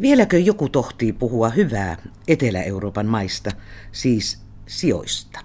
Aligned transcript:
Vieläkö 0.00 0.38
joku 0.38 0.68
tohtii 0.68 1.12
puhua 1.12 1.48
hyvää 1.48 1.96
Etelä-Euroopan 2.28 3.06
maista, 3.06 3.50
siis 3.92 4.38
sijoista? 4.66 5.40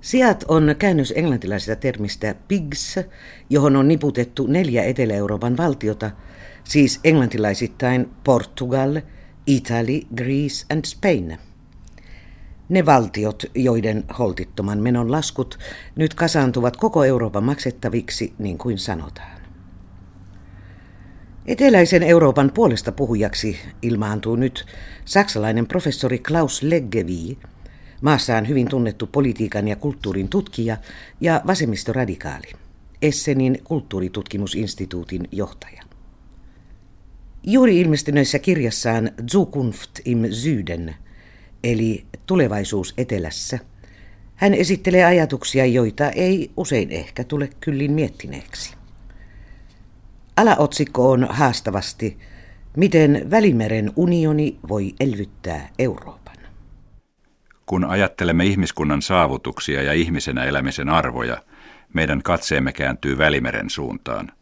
Sijat 0.00 0.44
on 0.48 0.74
käännös 0.78 1.12
englantilaisesta 1.16 1.76
termistä 1.76 2.34
pigs, 2.48 2.98
johon 3.50 3.76
on 3.76 3.88
niputettu 3.88 4.46
neljä 4.46 4.84
Etelä-Euroopan 4.84 5.56
valtiota, 5.56 6.10
siis 6.64 7.00
englantilaisittain 7.04 8.10
Portugal, 8.24 9.00
Italy, 9.46 10.00
Greece 10.16 10.66
and 10.72 10.84
Spain. 10.84 11.38
Ne 12.68 12.86
valtiot, 12.86 13.42
joiden 13.54 14.04
holtittoman 14.18 14.78
menon 14.78 15.12
laskut 15.12 15.58
nyt 15.96 16.14
kasaantuvat 16.14 16.76
koko 16.76 17.04
Euroopan 17.04 17.44
maksettaviksi, 17.44 18.32
niin 18.38 18.58
kuin 18.58 18.78
sanotaan. 18.78 19.39
Eteläisen 21.50 22.02
Euroopan 22.02 22.50
puolesta 22.54 22.92
puhujaksi 22.92 23.58
ilmaantuu 23.82 24.36
nyt 24.36 24.66
saksalainen 25.04 25.66
professori 25.66 26.18
Klaus 26.18 26.62
Leggevi, 26.62 27.38
maassaan 28.00 28.48
hyvin 28.48 28.68
tunnettu 28.68 29.06
politiikan 29.06 29.68
ja 29.68 29.76
kulttuurin 29.76 30.28
tutkija 30.28 30.76
ja 31.20 31.42
vasemmistoradikaali, 31.46 32.52
Essenin 33.02 33.58
kulttuuritutkimusinstituutin 33.64 35.28
johtaja. 35.32 35.82
Juuri 37.42 37.80
ilmestyneessä 37.80 38.38
kirjassaan 38.38 39.10
Zukunft 39.30 39.90
im 40.04 40.22
Süden, 40.24 40.94
eli 41.64 42.04
Tulevaisuus 42.26 42.94
etelässä, 42.98 43.58
hän 44.36 44.54
esittelee 44.54 45.04
ajatuksia, 45.04 45.66
joita 45.66 46.10
ei 46.10 46.50
usein 46.56 46.90
ehkä 46.90 47.24
tule 47.24 47.50
kyllin 47.60 47.92
miettineeksi. 47.92 48.79
Alaotsikko 50.36 51.10
on 51.10 51.26
haastavasti, 51.30 52.18
miten 52.76 53.30
Välimeren 53.30 53.92
unioni 53.96 54.58
voi 54.68 54.94
elvyttää 55.00 55.68
Euroopan. 55.78 56.36
Kun 57.66 57.84
ajattelemme 57.84 58.44
ihmiskunnan 58.44 59.02
saavutuksia 59.02 59.82
ja 59.82 59.92
ihmisenä 59.92 60.44
elämisen 60.44 60.88
arvoja, 60.88 61.42
meidän 61.94 62.22
katseemme 62.22 62.72
kääntyy 62.72 63.18
Välimeren 63.18 63.70
suuntaan, 63.70 64.32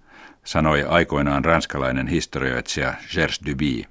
sanoi 0.44 0.84
aikoinaan 0.84 1.44
ranskalainen 1.44 2.06
historioitsija 2.06 2.94
Gers 3.14 3.40
Duby. 3.46 3.82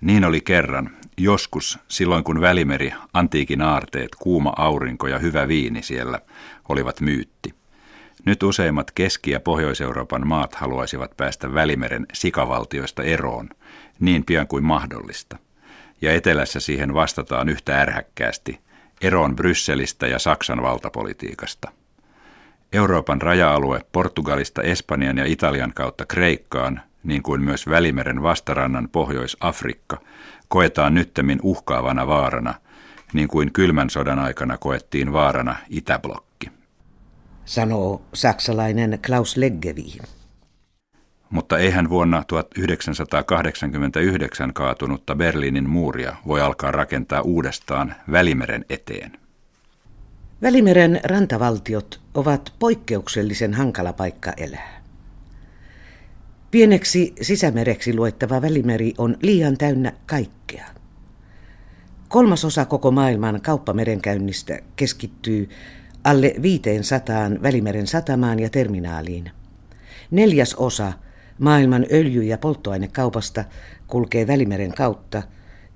Niin 0.00 0.24
oli 0.24 0.40
kerran, 0.40 0.90
joskus, 1.18 1.78
silloin 1.88 2.24
kun 2.24 2.40
Välimeri, 2.40 2.92
antiikin 3.12 3.62
aarteet, 3.62 4.08
kuuma 4.18 4.52
aurinko 4.56 5.06
ja 5.06 5.18
hyvä 5.18 5.48
viini 5.48 5.82
siellä 5.82 6.20
olivat 6.68 7.00
myytti. 7.00 7.54
Nyt 8.26 8.42
useimmat 8.42 8.90
Keski- 8.90 9.30
ja 9.30 9.40
Pohjois-Euroopan 9.40 10.26
maat 10.26 10.54
haluaisivat 10.54 11.16
päästä 11.16 11.54
Välimeren 11.54 12.06
sikavaltioista 12.12 13.02
eroon 13.02 13.48
niin 14.00 14.24
pian 14.24 14.46
kuin 14.46 14.64
mahdollista. 14.64 15.38
Ja 16.00 16.12
etelässä 16.12 16.60
siihen 16.60 16.94
vastataan 16.94 17.48
yhtä 17.48 17.80
ärhäkkäästi 17.80 18.60
eroon 19.00 19.36
Brysselistä 19.36 20.06
ja 20.06 20.18
Saksan 20.18 20.62
valtapolitiikasta. 20.62 21.72
Euroopan 22.72 23.22
raja-alue 23.22 23.80
Portugalista 23.92 24.62
Espanjan 24.62 25.18
ja 25.18 25.24
Italian 25.24 25.72
kautta 25.74 26.06
Kreikkaan, 26.06 26.80
niin 27.04 27.22
kuin 27.22 27.42
myös 27.42 27.68
Välimeren 27.68 28.22
vastarannan 28.22 28.88
Pohjois-Afrikka, 28.92 30.00
koetaan 30.48 30.94
nyttemmin 30.94 31.38
uhkaavana 31.42 32.06
vaarana, 32.06 32.54
niin 33.12 33.28
kuin 33.28 33.52
kylmän 33.52 33.90
sodan 33.90 34.18
aikana 34.18 34.58
koettiin 34.58 35.12
vaarana 35.12 35.56
Itäblokki 35.70 36.55
sanoo 37.46 38.02
saksalainen 38.14 38.98
Klaus 39.06 39.36
Leggevi. 39.36 39.98
Mutta 41.30 41.58
eihän 41.58 41.90
vuonna 41.90 42.24
1989 42.26 44.54
kaatunutta 44.54 45.14
Berliinin 45.14 45.68
muuria 45.68 46.16
voi 46.26 46.40
alkaa 46.40 46.70
rakentaa 46.70 47.20
uudestaan 47.20 47.94
Välimeren 48.10 48.64
eteen. 48.70 49.12
Välimeren 50.42 51.00
rantavaltiot 51.04 52.00
ovat 52.14 52.52
poikkeuksellisen 52.58 53.54
hankala 53.54 53.92
paikka 53.92 54.32
elää. 54.36 54.82
Pieneksi 56.50 57.14
sisämereksi 57.20 57.94
luettava 57.94 58.42
Välimeri 58.42 58.94
on 58.98 59.16
liian 59.22 59.56
täynnä 59.56 59.92
kaikkea. 60.06 60.66
Kolmasosa 62.08 62.64
koko 62.64 62.90
maailman 62.90 63.40
kauppamerenkäynnistä 63.42 64.58
keskittyy 64.76 65.48
alle 66.06 66.34
500 66.42 67.30
Välimeren 67.42 67.86
satamaan 67.86 68.38
ja 68.38 68.50
terminaaliin. 68.50 69.30
Neljäs 70.10 70.54
osa 70.54 70.92
maailman 71.38 71.86
öljy- 71.92 72.24
ja 72.24 72.38
polttoainekaupasta 72.38 73.44
kulkee 73.86 74.26
Välimeren 74.26 74.74
kautta. 74.74 75.22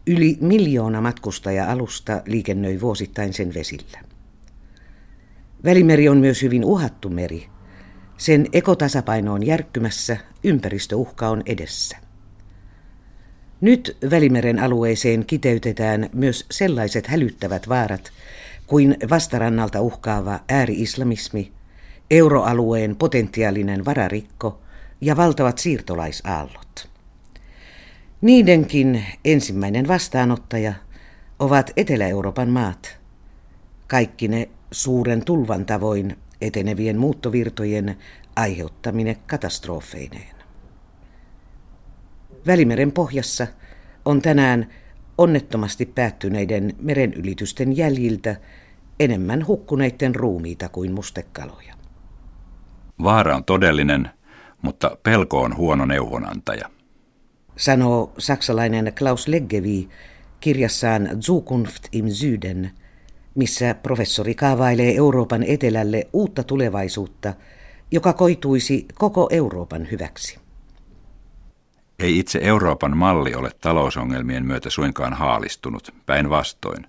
Yli 0.06 0.38
miljoona 0.40 1.00
matkustaja-alusta 1.00 2.22
liikennöi 2.26 2.80
vuosittain 2.80 3.32
sen 3.32 3.54
vesillä. 3.54 3.98
Välimeri 5.64 6.08
on 6.08 6.18
myös 6.18 6.42
hyvin 6.42 6.64
uhattu 6.64 7.08
meri. 7.08 7.48
Sen 8.16 8.46
ekotasapaino 8.52 9.32
on 9.32 9.46
järkkymässä, 9.46 10.16
ympäristöuhka 10.44 11.28
on 11.28 11.42
edessä. 11.46 11.96
Nyt 13.60 13.96
Välimeren 14.10 14.58
alueeseen 14.58 15.26
kiteytetään 15.26 16.10
myös 16.12 16.46
sellaiset 16.50 17.06
hälyttävät 17.06 17.68
vaarat, 17.68 18.12
kuin 18.70 18.96
vastarannalta 19.10 19.80
uhkaava 19.80 20.40
ääri-islamismi, 20.48 21.52
euroalueen 22.10 22.96
potentiaalinen 22.96 23.84
vararikko 23.84 24.60
ja 25.00 25.16
valtavat 25.16 25.58
siirtolaisaallot. 25.58 26.90
Niidenkin 28.20 29.04
ensimmäinen 29.24 29.88
vastaanottaja 29.88 30.72
ovat 31.38 31.70
Etelä-Euroopan 31.76 32.48
maat, 32.48 32.98
kaikki 33.86 34.28
ne 34.28 34.48
suuren 34.70 35.24
tulvan 35.24 35.66
tavoin 35.66 36.16
etenevien 36.40 36.98
muuttovirtojen 36.98 37.96
aiheuttamine 38.36 39.16
katastrofeineen. 39.26 40.36
Välimeren 42.46 42.92
pohjassa 42.92 43.46
on 44.04 44.22
tänään 44.22 44.66
onnettomasti 45.20 45.86
päättyneiden 45.86 46.74
merenylitysten 46.82 47.76
jäljiltä 47.76 48.36
enemmän 49.00 49.46
hukkuneiden 49.46 50.14
ruumiita 50.14 50.68
kuin 50.68 50.92
mustekaloja. 50.92 51.74
Vaara 53.02 53.36
on 53.36 53.44
todellinen, 53.44 54.10
mutta 54.62 54.96
pelko 55.02 55.42
on 55.42 55.56
huono 55.56 55.84
neuvonantaja. 55.84 56.70
Sanoo 57.56 58.12
saksalainen 58.18 58.92
Klaus 58.98 59.28
Leggevi 59.28 59.88
kirjassaan 60.40 61.08
Zukunft 61.22 61.84
im 61.92 62.06
Süden, 62.06 62.70
missä 63.34 63.74
professori 63.74 64.34
kaavailee 64.34 64.96
Euroopan 64.96 65.42
etelälle 65.42 66.06
uutta 66.12 66.44
tulevaisuutta, 66.44 67.34
joka 67.90 68.12
koituisi 68.12 68.86
koko 68.94 69.28
Euroopan 69.32 69.88
hyväksi. 69.90 70.38
Ei 72.00 72.18
itse 72.18 72.38
Euroopan 72.42 72.96
malli 72.96 73.34
ole 73.34 73.50
talousongelmien 73.60 74.46
myötä 74.46 74.70
suinkaan 74.70 75.12
haalistunut, 75.12 75.94
päinvastoin. 76.06 76.86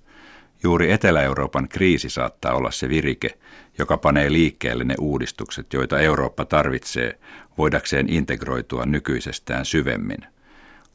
Juuri 0.63 0.91
Etelä-Euroopan 0.91 1.67
kriisi 1.67 2.09
saattaa 2.09 2.53
olla 2.53 2.71
se 2.71 2.89
virike, 2.89 3.37
joka 3.77 3.97
panee 3.97 4.31
liikkeelle 4.31 4.83
ne 4.83 4.95
uudistukset, 4.99 5.73
joita 5.73 5.99
Eurooppa 5.99 6.45
tarvitsee 6.45 7.19
voidakseen 7.57 8.09
integroitua 8.09 8.85
nykyisestään 8.85 9.65
syvemmin. 9.65 10.25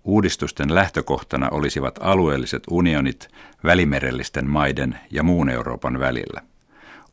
Uudistusten 0.05 0.75
lähtökohtana 0.75 1.49
olisivat 1.51 1.99
alueelliset 2.03 2.63
unionit 2.71 3.29
välimerellisten 3.65 4.51
maiden 4.51 4.99
ja 5.11 5.23
muun 5.23 5.49
Euroopan 5.49 5.99
välillä. 6.01 6.41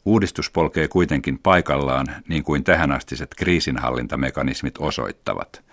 Uudistus 0.06 0.52
polkee 0.52 0.88
kuitenkin 0.88 1.40
paikallaan, 1.40 2.08
niin 2.28 2.44
kuin 2.44 2.64
tähänastiset 2.64 3.36
kriisinhallintamekanismit 3.36 4.76
osoittavat– 4.78 5.64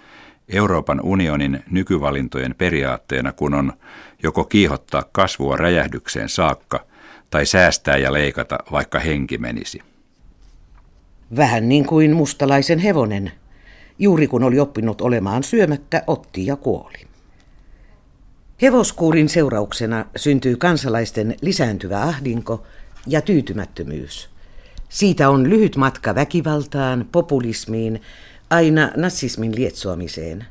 Euroopan 0.52 1.00
unionin 1.02 1.62
nykyvalintojen 1.70 2.54
periaatteena, 2.58 3.32
kun 3.32 3.54
on 3.54 3.72
joko 4.22 4.44
kiihottaa 4.44 5.04
kasvua 5.12 5.56
räjähdykseen 5.56 6.28
saakka 6.28 6.86
tai 7.30 7.46
säästää 7.46 7.96
ja 7.96 8.12
leikata, 8.12 8.58
vaikka 8.72 8.98
henki 8.98 9.38
menisi. 9.38 9.82
Vähän 11.36 11.68
niin 11.68 11.86
kuin 11.86 12.12
mustalaisen 12.12 12.78
hevonen. 12.78 13.32
Juuri 13.98 14.26
kun 14.26 14.44
oli 14.44 14.60
oppinut 14.60 15.00
olemaan 15.00 15.42
syömättä, 15.42 16.02
otti 16.06 16.46
ja 16.46 16.56
kuoli. 16.56 16.98
Hevoskuurin 18.62 19.28
seurauksena 19.28 20.04
syntyy 20.16 20.56
kansalaisten 20.56 21.36
lisääntyvä 21.42 22.02
ahdinko 22.02 22.66
ja 23.06 23.20
tyytymättömyys. 23.20 24.30
Siitä 24.88 25.28
on 25.30 25.50
lyhyt 25.50 25.76
matka 25.76 26.14
väkivaltaan, 26.14 27.08
populismiin 27.12 28.02
aina 28.50 28.92
natsismin 28.96 29.56
lietsoamiseen, 29.56 30.46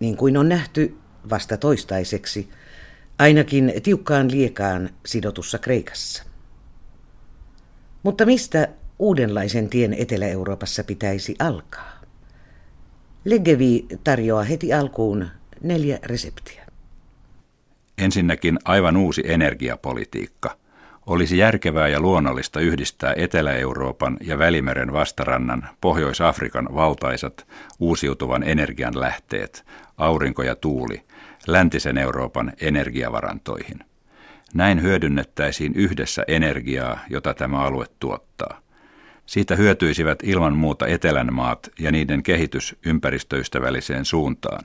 niin 0.00 0.16
kuin 0.16 0.36
on 0.36 0.48
nähty 0.48 0.96
vasta 1.30 1.56
toistaiseksi, 1.56 2.50
ainakin 3.18 3.72
tiukkaan 3.82 4.30
liekaan 4.30 4.90
sidotussa 5.06 5.58
Kreikassa. 5.58 6.22
Mutta 8.02 8.26
mistä 8.26 8.68
uudenlaisen 8.98 9.68
tien 9.68 9.94
Etelä-Euroopassa 9.94 10.84
pitäisi 10.84 11.36
alkaa? 11.38 12.00
Legevi 13.24 13.86
tarjoaa 14.04 14.42
heti 14.42 14.72
alkuun 14.72 15.28
neljä 15.62 15.98
reseptiä. 16.02 16.66
Ensinnäkin 17.98 18.58
aivan 18.64 18.96
uusi 18.96 19.22
energiapolitiikka. 19.24 20.56
Olisi 21.08 21.38
järkevää 21.38 21.88
ja 21.88 22.00
luonnollista 22.00 22.60
yhdistää 22.60 23.14
Etelä-Euroopan 23.16 24.16
ja 24.20 24.38
Välimeren 24.38 24.92
vastarannan 24.92 25.68
Pohjois-Afrikan 25.80 26.68
valtaisat 26.74 27.46
uusiutuvan 27.78 28.42
energian 28.42 29.00
lähteet, 29.00 29.64
aurinko 29.96 30.42
ja 30.42 30.54
tuuli, 30.54 31.02
läntisen 31.46 31.98
Euroopan 31.98 32.52
energiavarantoihin. 32.60 33.78
Näin 34.54 34.82
hyödynnettäisiin 34.82 35.72
yhdessä 35.74 36.24
energiaa, 36.28 36.98
jota 37.10 37.34
tämä 37.34 37.58
alue 37.58 37.86
tuottaa. 38.00 38.60
Siitä 39.26 39.56
hyötyisivät 39.56 40.18
ilman 40.22 40.56
muuta 40.56 40.86
etelän 40.86 41.34
maat 41.34 41.70
ja 41.78 41.92
niiden 41.92 42.22
kehitys 42.22 42.76
ympäristöystävälliseen 42.86 44.04
suuntaan. 44.04 44.64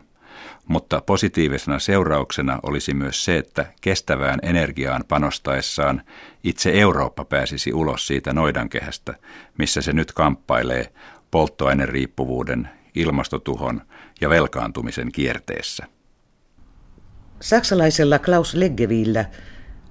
Mutta 0.68 1.01
positiivisena 1.01 1.80
seurauksena 1.80 2.59
olisi 2.63 2.94
myös 2.94 3.25
se, 3.25 3.38
että 3.38 3.65
kestävään 3.81 4.39
energiaan 4.44 5.03
panostaessaan 5.07 6.01
itse 6.44 6.71
Eurooppa 6.71 7.25
pääsisi 7.25 7.74
ulos 7.74 8.07
siitä 8.07 8.33
noidankehästä, 8.33 9.13
missä 9.57 9.81
se 9.81 9.94
nyt 9.94 10.12
kamppailee 10.12 10.94
polttoaineriippuvuuden, 11.31 12.69
ilmastotuhon 12.95 13.81
ja 14.21 14.30
velkaantumisen 14.30 15.12
kierteessä. 15.12 15.85
Saksalaisella 17.39 18.19
Klaus 18.19 18.53
Leggevillä 18.53 19.25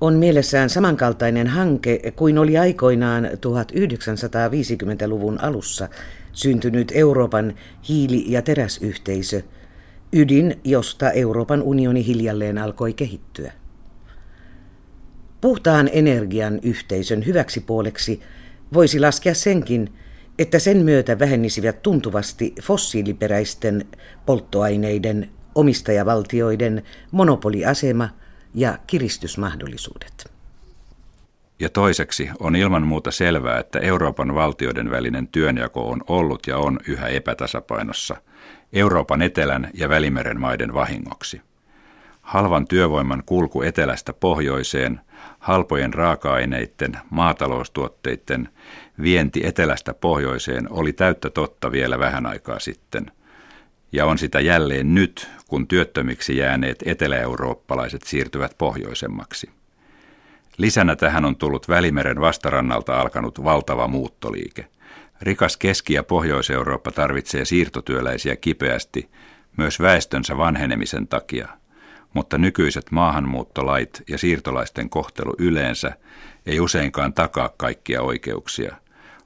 on 0.01 0.15
mielessään 0.15 0.71
samankaltainen 0.71 1.47
hanke 1.47 2.13
kuin 2.17 2.39
oli 2.39 2.59
aikoinaan 2.59 3.25
1950-luvun 3.25 5.41
alussa 5.41 5.89
syntynyt 6.33 6.93
Euroopan 6.95 7.55
hiili- 7.89 8.33
ja 8.33 8.43
teräsyhteisö, 8.43 9.43
ydin, 10.13 10.61
josta 10.65 11.11
Euroopan 11.11 11.63
unioni 11.63 12.07
hiljalleen 12.07 12.59
alkoi 12.59 12.93
kehittyä. 12.93 13.53
Puhtaan 15.41 15.91
energian 15.93 16.61
yhteisön 16.63 17.27
hyväksi 17.27 17.61
puoleksi 17.61 18.21
voisi 18.73 19.01
laskea 19.01 19.35
senkin, 19.35 19.93
että 20.39 20.59
sen 20.59 20.77
myötä 20.77 21.19
vähennisivät 21.19 21.83
tuntuvasti 21.83 22.55
fossiiliperäisten 22.63 23.87
polttoaineiden 24.27 25.29
omistajavaltioiden 25.55 26.83
monopoliasema– 27.11 28.09
ja 28.55 28.79
kiristysmahdollisuudet. 28.87 30.33
Ja 31.61 31.69
toiseksi 31.69 32.31
on 32.41 32.57
ilman 32.57 32.87
muuta 32.87 33.11
selvää, 33.11 33.59
että 33.59 33.79
Euroopan 33.79 34.35
valtioiden 34.35 34.91
välinen 34.91 35.29
työnjako 35.29 35.91
on 35.91 36.01
ollut 36.09 36.47
ja 36.47 36.59
on 36.59 36.79
yhä 36.87 37.07
epätasapainossa 37.07 38.17
Euroopan 38.73 39.23
etelän 39.23 39.71
ja 39.75 39.89
välimeren 39.89 40.41
maiden 40.41 40.75
vahingoksi. 40.75 41.41
Halvan 42.21 42.67
työvoiman 42.67 43.23
kulku 43.27 43.63
etelästä 43.63 44.13
pohjoiseen, 44.13 45.01
halpojen 45.39 45.95
raaka-aineiden, 45.95 46.99
maataloustuotteiden 47.11 48.49
vienti 49.03 49.47
etelästä 49.47 49.95
pohjoiseen 49.95 50.73
oli 50.73 50.93
täyttä 50.93 51.31
totta 51.31 51.73
vielä 51.73 51.99
vähän 51.99 52.27
aikaa 52.27 52.59
sitten– 52.59 53.11
ja 53.93 54.07
on 54.07 54.19
sitä 54.19 54.41
jälleen 54.41 54.95
nyt, 54.95 55.29
kun 55.49 55.69
työttömiksi 55.69 56.37
jääneet 56.37 56.83
eteläeurooppalaiset 56.87 58.03
siirtyvät 58.03 58.55
pohjoisemmaksi. 58.59 59.51
Lisänä 60.57 60.97
tähän 60.97 61.25
on 61.25 61.37
tullut 61.37 61.69
Välimeren 61.69 62.21
vastarannalta 62.21 63.01
alkanut 63.01 63.45
valtava 63.45 63.89
muuttoliike. 63.89 64.67
Rikas 65.23 65.57
Keski- 65.57 65.95
ja 65.95 66.03
Pohjois-Eurooppa 66.03 66.91
tarvitsee 66.91 67.45
siirtotyöläisiä 67.45 68.37
kipeästi, 68.37 69.11
myös 69.57 69.81
väestönsä 69.81 70.37
vanhenemisen 70.37 71.09
takia, 71.09 71.49
mutta 72.15 72.39
nykyiset 72.39 72.91
maahanmuuttolait 72.91 74.03
ja 74.09 74.19
siirtolaisten 74.19 74.91
kohtelu 74.91 75.35
yleensä 75.39 75.93
ei 76.47 76.61
useinkaan 76.61 77.13
takaa 77.13 77.49
kaikkia 77.57 78.03
oikeuksia– 78.03 78.77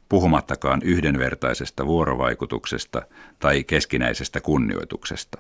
puhumattakaan 0.09 0.83
yhdenvertaisesta 0.83 1.87
vuorovaikutuksesta 1.87 3.03
tai 3.39 3.65
keskinäisestä 3.65 4.41
kunnioituksesta. 4.41 5.39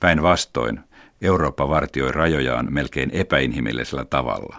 Päinvastoin, 0.00 0.80
Eurooppa 1.22 1.68
vartioi 1.68 2.12
rajojaan 2.12 2.66
melkein 2.70 3.10
epäinhimillisellä 3.12 4.04
tavalla. 4.04 4.56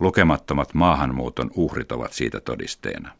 Lukemattomat 0.00 0.74
maahanmuuton 0.74 1.50
uhrit 1.54 1.92
ovat 1.92 2.12
siitä 2.12 2.40
todisteena. 2.40 3.12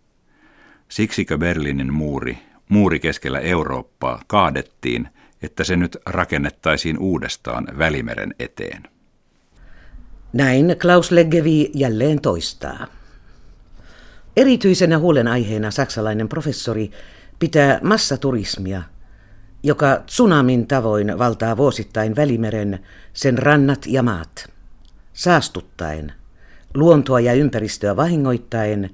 Siksikö 0.92 1.38
Berliinin 1.38 1.92
muuri, 1.92 2.38
muuri 2.68 3.00
keskellä 3.00 3.40
Eurooppaa, 3.40 4.22
kaadettiin, 4.26 5.08
että 5.42 5.64
se 5.64 5.76
nyt 5.76 5.96
rakennettaisiin 6.06 6.98
uudestaan 6.98 7.68
Välimeren 7.78 8.34
eteen. 8.38 8.82
Näin 10.32 10.76
Klaus 10.82 11.10
Leggevi 11.10 11.70
jälleen 11.74 12.20
toistaa. 12.20 12.86
Erityisenä 14.36 14.98
huolenaiheena 14.98 15.70
saksalainen 15.70 16.28
professori 16.28 16.90
pitää 17.38 17.80
massaturismia, 17.82 18.82
joka 19.62 20.02
tsunamin 20.06 20.66
tavoin 20.66 21.18
valtaa 21.18 21.56
vuosittain 21.56 22.16
Välimeren, 22.16 22.78
sen 23.12 23.38
rannat 23.38 23.86
ja 23.86 24.02
maat, 24.02 24.52
saastuttaen, 25.12 26.12
luontoa 26.74 27.20
ja 27.20 27.32
ympäristöä 27.32 27.96
vahingoittaen 27.96 28.90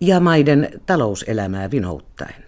ja 0.00 0.20
maiden 0.20 0.80
talouselämää 0.86 1.70
vinouttaen. 1.70 2.44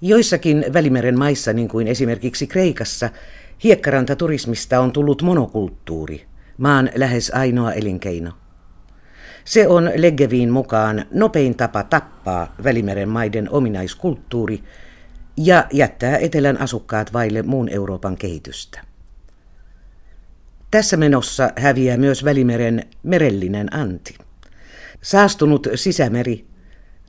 Joissakin 0.00 0.64
Välimeren 0.72 1.18
maissa, 1.18 1.52
niin 1.52 1.68
kuin 1.68 1.88
esimerkiksi 1.88 2.46
Kreikassa, 2.46 3.10
hiekkarantaturismista 3.64 4.80
on 4.80 4.92
tullut 4.92 5.22
monokulttuuri, 5.22 6.26
maan 6.58 6.90
lähes 6.94 7.30
ainoa 7.34 7.72
elinkeino– 7.72 8.32
se 9.44 9.68
on 9.68 9.90
Leggeviin 9.96 10.50
mukaan 10.50 11.04
nopein 11.10 11.54
tapa 11.54 11.82
tappaa 11.82 12.54
Välimeren 12.64 13.08
maiden 13.08 13.50
ominaiskulttuuri 13.50 14.64
ja 15.36 15.66
jättää 15.72 16.16
etelän 16.16 16.60
asukkaat 16.60 17.12
vaille 17.12 17.42
muun 17.42 17.68
Euroopan 17.68 18.16
kehitystä. 18.16 18.80
Tässä 20.70 20.96
menossa 20.96 21.50
häviää 21.56 21.96
myös 21.96 22.24
Välimeren 22.24 22.82
merellinen 23.02 23.74
anti. 23.74 24.14
Saastunut 25.04 25.66
sisämeri 25.74 26.44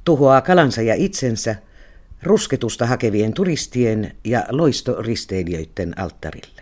tuhoaa 0.06 0.42
kalansa 0.42 0.82
ja 0.82 0.96
itsensä 0.96 1.56
rusketusta 2.24 2.86
hakevien 2.86 3.34
turistien 3.34 4.16
ja 4.24 4.44
loistoristeilijöiden 4.50 6.00
alttarille. 6.00 6.62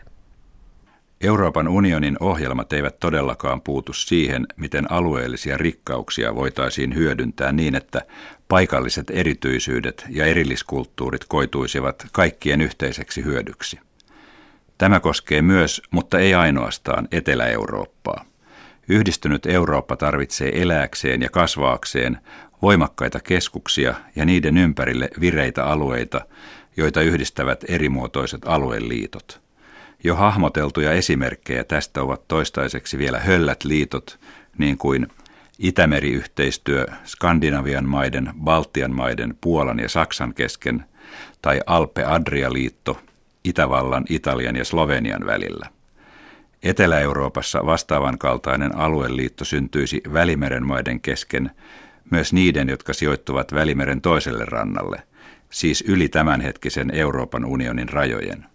Euroopan 1.22 1.68
unionin 1.68 2.18
ohjelmat 2.20 2.74
eivät 2.74 3.00
todellakaan 3.00 3.62
puutu 3.62 3.94
siihen, 3.94 4.48
miten 4.58 4.92
alueellisia 4.92 5.58
rikkauksia 5.58 6.36
voitaisiin 6.36 6.96
hyödyntää 6.96 7.52
niin, 7.52 7.76
että 7.76 8.02
paikalliset 8.48 9.10
erityisyydet 9.10 10.06
ja 10.10 10.26
erilliskulttuurit 10.26 11.26
koituisivat 11.26 12.08
kaikkien 12.12 12.62
yhteiseksi 12.62 13.24
hyödyksi. 13.24 13.80
Tämä 14.78 15.00
koskee 15.00 15.42
myös, 15.42 15.82
mutta 15.92 16.20
ei 16.20 16.34
ainoastaan, 16.34 17.08
Etelä-Eurooppaa. 17.12 18.33
Yhdistynyt 18.88 19.46
Eurooppa 19.46 19.96
tarvitsee 19.96 20.62
elääkseen 20.62 21.22
ja 21.22 21.30
kasvaakseen 21.30 22.18
voimakkaita 22.62 23.20
keskuksia 23.20 23.96
ja 24.16 24.26
niiden 24.26 24.58
ympärille 24.58 25.10
vireitä 25.20 25.66
alueita, 25.66 26.22
joita 26.78 27.02
yhdistävät 27.02 27.64
erimuotoiset 27.68 28.42
alueliitot– 28.46 29.44
jo 30.04 30.16
hahmoteltuja 30.16 30.92
esimerkkejä 30.92 31.64
tästä 31.64 32.02
ovat 32.02 32.28
toistaiseksi 32.28 32.98
vielä 32.98 33.20
höllät 33.20 33.64
liitot, 33.64 34.20
niin 34.58 34.78
kuin 34.78 35.08
Itämeri-yhteistyö 35.60 36.86
Skandinavian 37.06 37.86
maiden, 37.86 38.34
Baltian 38.44 38.96
maiden, 38.96 39.38
Puolan 39.42 39.80
ja 39.80 39.90
Saksan 39.90 40.34
kesken 40.34 40.86
tai 41.42 41.62
Alpe-Adria-liitto 41.66 43.00
Itävallan, 43.44 44.06
Italian 44.10 44.56
ja 44.56 44.66
Slovenian 44.66 45.26
välillä. 45.26 45.70
Etelä-Euroopassa 46.64 47.66
vastaavan 47.66 48.18
kaltainen 48.18 48.76
alueliitto 48.76 49.46
syntyisi 49.46 50.02
Välimeren 50.14 50.68
maiden 50.68 51.02
kesken, 51.02 51.52
myös 52.12 52.34
niiden, 52.34 52.70
jotka 52.70 52.94
sijoittuvat 52.94 53.54
Välimeren 53.54 54.02
toiselle 54.02 54.46
rannalle, 54.46 55.04
siis 55.50 55.84
yli 55.88 56.10
tämänhetkisen 56.10 56.92
Euroopan 56.92 57.46
unionin 57.46 57.90
rajojen 57.90 58.46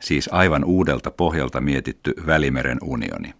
siis 0.00 0.28
aivan 0.32 0.64
uudelta 0.64 1.10
pohjalta 1.10 1.60
mietitty 1.60 2.14
Välimeren 2.26 2.78
unioni. 2.82 3.34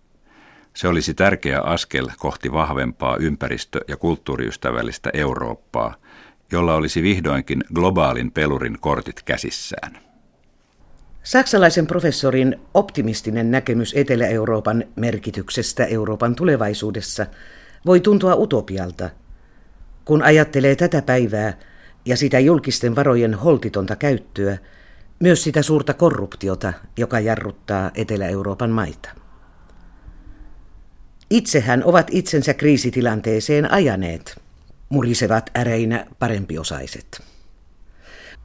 Se 0.74 0.88
olisi 0.88 1.14
tärkeä 1.14 1.60
askel 1.60 2.08
kohti 2.18 2.52
vahvempaa 2.52 3.16
ympäristö- 3.16 3.80
ja 3.88 3.96
kulttuuriystävällistä 3.96 5.10
Eurooppaa, 5.14 5.94
jolla 6.52 6.74
olisi 6.74 7.02
vihdoinkin 7.02 7.64
globaalin 7.74 8.32
pelurin 8.32 8.78
kortit 8.80 9.22
käsissään. 9.22 10.05
Saksalaisen 11.26 11.86
professorin 11.86 12.56
optimistinen 12.74 13.50
näkemys 13.50 13.92
Etelä-Euroopan 13.96 14.84
merkityksestä 14.96 15.84
Euroopan 15.84 16.36
tulevaisuudessa 16.36 17.26
voi 17.86 18.00
tuntua 18.00 18.34
utopialta, 18.34 19.10
kun 20.04 20.22
ajattelee 20.22 20.76
tätä 20.76 21.02
päivää 21.02 21.58
ja 22.04 22.16
sitä 22.16 22.38
julkisten 22.38 22.96
varojen 22.96 23.34
holtitonta 23.34 23.96
käyttöä– 23.96 24.58
Myös 25.20 25.44
sitä 25.44 25.62
suurta 25.62 25.94
korruptiota, 25.94 26.72
joka 26.96 27.20
jarruttaa 27.20 27.90
Etelä-Euroopan 27.94 28.70
maita. 28.70 29.08
Itsehän 31.30 31.84
ovat 31.84 32.06
itsensä 32.10 32.54
kriisitilanteeseen 32.54 33.72
ajaneet, 33.72 34.40
murisevat 34.88 35.50
äreinä 35.58 36.06
parempiosaiset. 36.18 37.22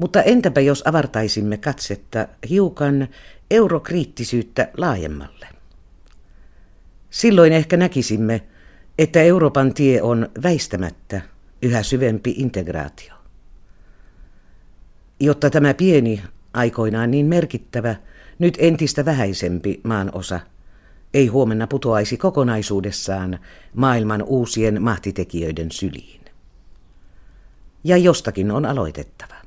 Mutta 0.02 0.22
entäpä 0.22 0.62
jos 0.62 0.84
avartaisimme 0.88 1.58
katsetta 1.58 2.28
hiukan 2.50 3.08
eurokriittisyyttä 3.52 4.70
laajemmalle? 4.78 5.48
Silloin 7.10 7.54
ehkä 7.54 7.78
näkisimme, 7.78 8.42
että 9.00 9.22
Euroopan 9.22 9.74
tie 9.74 10.02
on 10.02 10.30
väistämättä 10.44 11.22
yhä 11.62 11.84
syvempi 11.84 12.36
integraatio. 12.38 13.14
Jotta 15.20 15.50
tämä 15.50 15.74
pieni, 15.74 16.24
aikoinaan 16.54 17.12
niin 17.12 17.26
merkittävä, 17.26 17.96
nyt 18.40 18.58
entistä 18.60 19.06
vähäisempi 19.06 19.82
maan 19.84 20.10
osa 20.14 20.40
ei 21.14 21.28
huomenna 21.28 21.68
putoaisi 21.68 22.18
kokonaisuudessaan 22.18 23.40
maailman 23.74 24.24
uusien 24.24 24.84
mahtitekijöiden 24.84 25.72
syliin. 25.72 26.22
Ja 27.84 27.98
jostakin 27.98 28.52
on 28.52 28.66
aloitettava. 28.66 29.41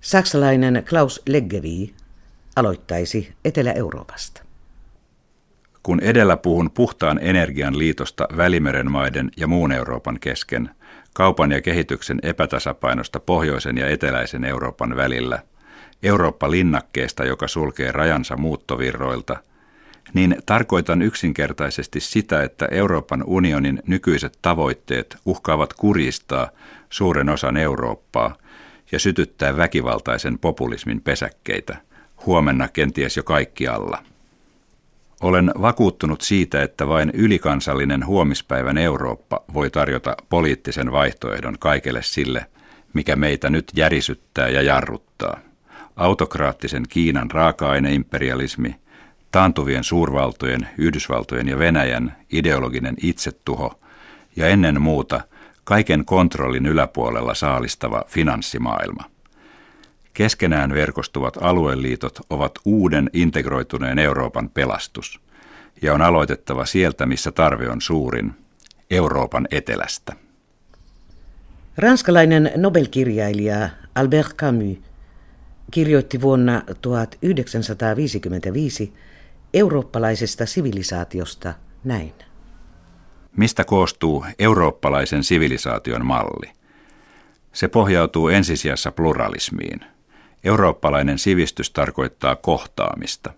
Saksalainen 0.00 0.84
Klaus 0.88 1.22
Leggevi 1.28 1.94
aloittaisi 2.56 3.32
Etelä-Euroopasta. 3.44 4.42
Kun 5.82 6.00
edellä 6.00 6.36
puhun 6.36 6.70
puhtaan 6.70 7.18
energian 7.22 7.78
liitosta 7.78 8.28
Välimeren 8.36 8.90
maiden 8.90 9.30
ja 9.36 9.46
muun 9.46 9.72
Euroopan 9.72 10.20
kesken, 10.20 10.70
kaupan 11.12 11.52
ja 11.52 11.62
kehityksen 11.62 12.18
epätasapainosta 12.22 13.20
pohjoisen 13.20 13.78
ja 13.78 13.88
eteläisen 13.88 14.44
Euroopan 14.44 14.96
välillä, 14.96 15.42
Eurooppa-linnakkeesta, 16.02 17.24
joka 17.24 17.48
sulkee 17.48 17.92
rajansa 17.92 18.36
muuttovirroilta, 18.36 19.36
niin 20.14 20.36
tarkoitan 20.46 21.02
yksinkertaisesti 21.02 22.00
sitä, 22.00 22.42
että 22.42 22.68
Euroopan 22.70 23.24
unionin 23.26 23.82
nykyiset 23.86 24.38
tavoitteet 24.42 25.16
uhkaavat 25.24 25.72
kuristaa 25.72 26.50
suuren 26.90 27.28
osan 27.28 27.56
Eurooppaa 27.56 28.36
ja 28.92 28.98
sytyttää 28.98 29.56
väkivaltaisen 29.56 30.38
populismin 30.38 31.00
pesäkkeitä, 31.00 31.76
huomenna 32.26 32.68
kenties 32.68 33.16
jo 33.16 33.22
kaikkialla. 33.22 34.02
Olen 35.20 35.52
vakuuttunut 35.60 36.20
siitä, 36.20 36.62
että 36.62 36.88
vain 36.88 37.10
ylikansallinen 37.14 38.06
huomispäivän 38.06 38.78
Eurooppa 38.78 39.44
voi 39.54 39.70
tarjota 39.70 40.16
poliittisen 40.28 40.92
vaihtoehdon 40.92 41.58
kaikelle 41.58 42.02
sille, 42.02 42.46
mikä 42.92 43.16
meitä 43.16 43.50
nyt 43.50 43.72
järisyttää 43.76 44.48
ja 44.48 44.62
jarruttaa. 44.62 45.38
Autokraattisen 45.96 46.82
Kiinan 46.88 47.30
raaka-aineimperialismi, 47.30 48.76
taantuvien 49.32 49.84
suurvaltojen, 49.84 50.68
Yhdysvaltojen 50.78 51.48
ja 51.48 51.58
Venäjän 51.58 52.16
ideologinen 52.32 52.94
itsetuho 53.02 53.80
ja 54.36 54.48
ennen 54.48 54.82
muuta 54.82 55.20
kaiken 55.68 56.04
kontrollin 56.04 56.66
yläpuolella 56.66 57.34
saalistava 57.34 58.04
finanssimaailma– 58.06 59.04
Keskenään 60.18 60.74
verkostuvat 60.74 61.34
alueliitot 61.40 62.18
ovat 62.30 62.52
uuden 62.64 63.10
integroituneen 63.12 63.98
Euroopan 63.98 64.50
pelastus, 64.50 65.20
ja 65.82 65.94
on 65.94 66.02
aloitettava 66.02 66.66
sieltä, 66.66 67.06
missä 67.06 67.32
tarve 67.32 67.70
on 67.70 67.80
suurin, 67.80 68.32
Euroopan 68.90 69.48
etelästä. 69.50 70.12
Ranskalainen 71.76 72.52
Nobelkirjailija 72.56 73.68
Albert 73.94 74.36
Camus 74.36 74.78
kirjoitti 75.70 76.20
vuonna 76.20 76.62
1955 76.80 78.92
eurooppalaisesta 79.54 80.46
sivilisaatiosta 80.46 81.54
näin. 81.84 82.12
Mistä 83.36 83.64
koostuu 83.64 84.24
eurooppalaisen 84.38 85.24
sivilisaation 85.24 86.06
malli? 86.06 86.52
Se 87.52 87.68
pohjautuu 87.68 88.28
ensisijassa 88.28 88.92
pluralismiin– 88.92 89.80
Eurooppalainen 90.44 91.18
sivistys 91.18 91.70
tarkoittaa 91.70 92.36
kohtaamista. 92.36 93.32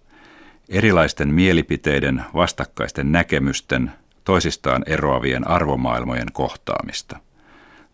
Erilaisten 0.69 1.35
mielipiteiden, 1.35 2.25
vastakkaisten 2.35 3.13
näkemysten, 3.13 3.93
toisistaan 4.25 4.83
eroavien 4.87 5.49
arvomaailmojen 5.49 6.33
kohtaamista. 6.33 7.19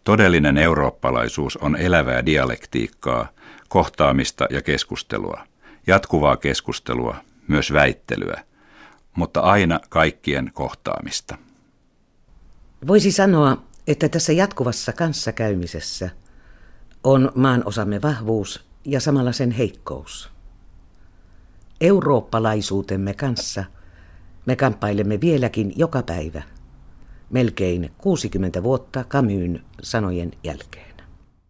Todellinen 0.04 0.58
eurooppalaisuus 0.58 1.56
on 1.56 1.76
elävää 1.76 2.26
dialektiikkaa, 2.26 3.28
kohtaamista 3.68 4.46
ja 4.50 4.62
keskustelua, 4.62 5.40
jatkuvaa 5.86 6.36
keskustelua, 6.36 7.16
myös 7.48 7.72
väittelyä, 7.72 8.42
mutta 9.14 9.40
aina 9.40 9.80
kaikkien 9.88 10.50
kohtaamista. 10.54 11.38
Voisi 12.86 13.12
sanoa, 13.12 13.62
että 13.86 14.08
tässä 14.08 14.32
jatkuvassa 14.32 14.92
kanssakäymisessä 14.92 16.10
on 17.04 17.32
maan 17.34 17.62
osamme 17.64 18.02
vahvuus 18.02 18.66
ja 18.84 19.00
samalla 19.00 19.32
sen 19.32 19.50
heikkous. 19.50 20.30
Eurooppalaisuutemme 21.80 23.14
kanssa 23.14 23.64
me 24.46 24.56
kamppailemme 24.56 25.20
vieläkin 25.20 25.72
joka 25.76 26.02
päivä, 26.02 26.42
melkein 27.30 27.90
60 27.98 28.62
vuotta 28.62 29.04
Kamyyn 29.04 29.64
sanojen 29.82 30.32
jälkeen. 30.44 30.95